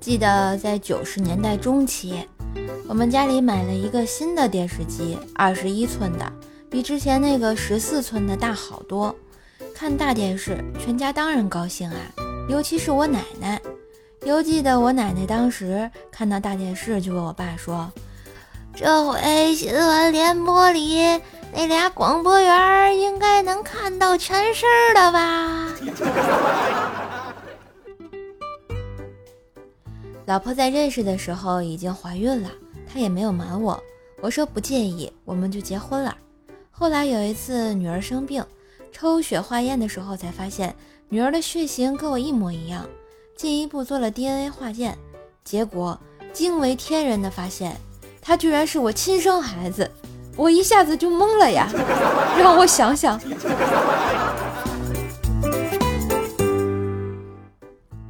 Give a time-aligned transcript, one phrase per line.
[0.00, 2.26] 记得在九十年代中期，
[2.88, 6.32] 我们家里买了一个新的电视机，二十一寸的，
[6.70, 9.14] 比之前那个十四寸的大好多。
[9.74, 11.96] 看大电视，全家当然高兴啊，
[12.48, 13.60] 尤其是我奶奶。
[14.24, 17.90] 犹记得我奶奶当时看到大电视，就问我爸说
[18.74, 21.20] ：“这回新闻联播里
[21.54, 25.68] 那俩广播员应该能看到全身的吧？”
[30.30, 32.48] 老婆在认识的时候已经怀孕了，
[32.86, 33.82] 她也没有瞒我。
[34.20, 36.16] 我说不介意，我们就结婚了。
[36.70, 38.40] 后来有一次女儿生病，
[38.92, 40.72] 抽血化验的时候才发现
[41.08, 42.86] 女儿的血型跟我一模一样。
[43.36, 44.96] 进一步做了 DNA 化验，
[45.42, 45.98] 结果
[46.32, 47.76] 惊为天人的发现，
[48.22, 49.90] 他居然是我亲生孩子，
[50.36, 51.68] 我一下子就懵了呀！
[52.38, 53.20] 让我想想，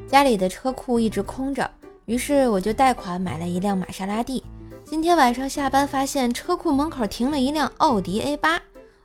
[0.07, 1.71] 家里的车库一直空着，
[2.11, 4.43] 于是我就贷款买了一辆玛莎拉蒂。
[4.85, 8.61] 今天晚上下班发现车库门口停了一辆奥迪 A 八，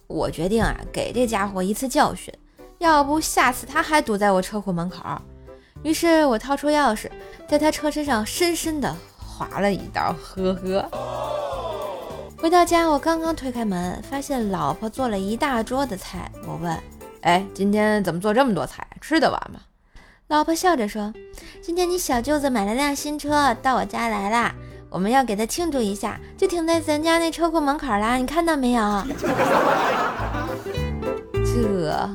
[0.07, 2.33] 我决定啊，给这家伙一次教训，
[2.79, 5.03] 要不下次他还堵在我车库门口。
[5.83, 7.07] 于是我掏出钥匙，
[7.47, 10.89] 在他车身上深深的划了一刀，呵呵。
[12.39, 16.31] 回到家，我刚刚推开门，发现老婆做了一大桌的菜。
[16.47, 16.75] 我问
[17.21, 18.87] ：“哎，今天怎么做这么多菜？
[18.99, 19.59] 吃得完吗？”
[20.27, 21.13] 老婆笑着说
[21.61, 24.55] ：“今天你小舅子买了辆新车到我家来啦，
[24.89, 28.17] 我们要给他庆祝一下，就停在咱家那车库门口啦。
[28.17, 28.81] 你看到没有？”
[31.45, 32.09] 这。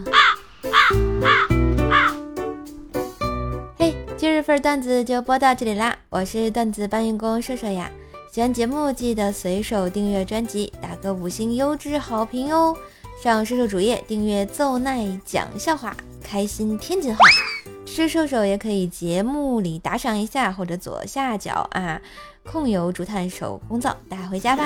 [3.78, 7.88] 嘿今日份段子就播到这里啦，我是段子搬运工射射呀。
[8.32, 12.76] 喜欢节目记得随手订阅专辑，打个五星优质好评哟。
[13.22, 17.20] 上射手主页订阅奏奈讲笑话，开心天津话。
[17.92, 22.00] 吃射手也可以节目里打赏一下，或者左下角啊，
[22.44, 24.64] 控油竹炭手工皂带回家吧。